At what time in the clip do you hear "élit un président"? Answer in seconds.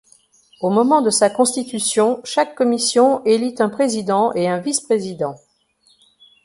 3.23-4.33